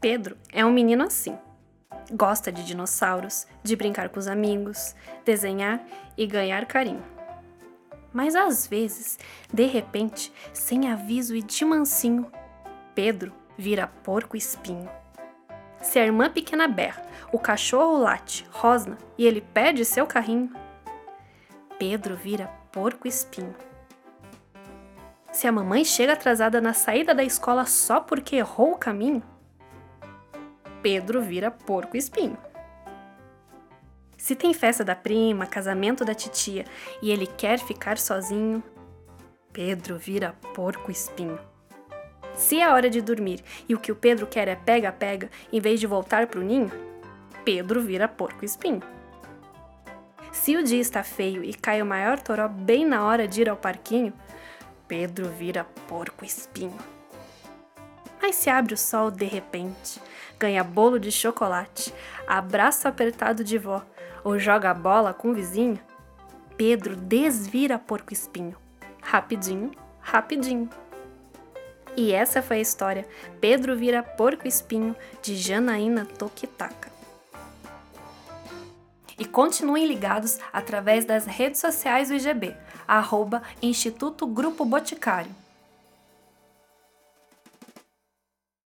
[0.00, 1.38] Pedro é um menino assim.
[2.10, 4.94] Gosta de dinossauros, de brincar com os amigos,
[5.26, 5.84] desenhar
[6.16, 7.04] e ganhar carinho.
[8.10, 9.18] Mas às vezes,
[9.52, 12.32] de repente, sem aviso e de mansinho,
[12.94, 14.88] Pedro vira porco espinho.
[15.82, 20.50] Se a irmã pequena berra, o cachorro late, rosna e ele perde seu carrinho,
[21.78, 23.54] Pedro vira porco espinho.
[25.30, 29.22] Se a mamãe chega atrasada na saída da escola só porque errou o caminho,
[30.82, 32.38] Pedro vira porco espinho.
[34.16, 36.64] Se tem festa da prima, casamento da titia
[37.02, 38.62] e ele quer ficar sozinho,
[39.52, 41.38] Pedro vira porco espinho.
[42.34, 45.80] Se é hora de dormir e o que o Pedro quer é pega-pega em vez
[45.80, 46.70] de voltar pro ninho,
[47.44, 48.82] Pedro vira porco espinho.
[50.32, 53.48] Se o dia está feio e cai o maior toró bem na hora de ir
[53.48, 54.12] ao parquinho,
[54.86, 56.99] Pedro vira porco espinho.
[58.20, 60.00] Mas se abre o sol de repente,
[60.38, 61.92] ganha bolo de chocolate,
[62.26, 63.82] abraço apertado de vó
[64.22, 65.80] ou joga bola com o vizinho,
[66.56, 68.54] Pedro desvira porco espinho.
[69.00, 70.68] Rapidinho, rapidinho.
[71.96, 73.08] E essa foi a história
[73.40, 76.90] Pedro vira porco espinho de Janaína Tokitaka.
[79.18, 82.54] E continuem ligados através das redes sociais do IGB,
[82.86, 85.34] arroba Instituto Grupo Boticário.